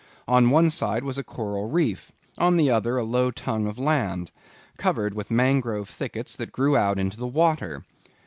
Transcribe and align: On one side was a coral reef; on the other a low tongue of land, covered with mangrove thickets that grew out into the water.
On 0.27 0.49
one 0.49 0.71
side 0.71 1.03
was 1.03 1.19
a 1.19 1.23
coral 1.23 1.69
reef; 1.69 2.11
on 2.39 2.57
the 2.57 2.71
other 2.71 2.97
a 2.97 3.03
low 3.03 3.29
tongue 3.29 3.67
of 3.67 3.77
land, 3.77 4.31
covered 4.79 5.13
with 5.13 5.29
mangrove 5.29 5.89
thickets 5.89 6.35
that 6.37 6.51
grew 6.51 6.75
out 6.75 6.97
into 6.97 7.17
the 7.17 7.27
water. 7.27 7.83